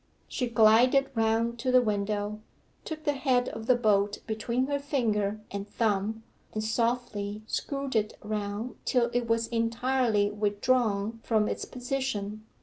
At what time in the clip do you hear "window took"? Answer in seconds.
1.83-3.03